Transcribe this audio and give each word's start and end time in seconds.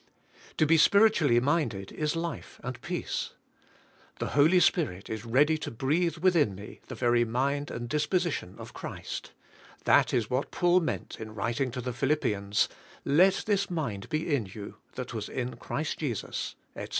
To 0.57 0.65
be 0.65 0.79
spiritually 0.79 1.39
minded 1.39 1.91
is 1.91 2.15
life 2.15 2.59
and 2.63 2.81
peace. 2.81 3.33
The 4.17 4.29
Holy 4.29 4.59
Spirit 4.59 5.11
is 5.11 5.25
ready 5.25 5.59
to 5.59 5.69
breathe 5.69 6.17
within 6.17 6.55
me 6.55 6.79
the 6.87 6.95
very 6.95 7.23
mind 7.23 7.69
and 7.69 7.87
disposition 7.87 8.55
of 8.57 8.73
Christ; 8.73 9.33
that 9.83 10.11
is 10.11 10.27
what 10.27 10.49
Paul 10.49 10.79
meant 10.79 11.17
in 11.19 11.35
writing 11.35 11.69
to 11.69 11.81
the 11.81 11.93
Philipi 11.93 12.33
ans, 12.33 12.67
"Let 13.05 13.43
this 13.45 13.69
mind 13.69 14.09
be 14.09 14.33
in 14.35 14.47
you 14.47 14.77
that 14.95 15.13
was 15.13 15.29
in 15.29 15.57
Christ 15.57 15.99
Jesus," 15.99 16.55
etc. 16.75 16.89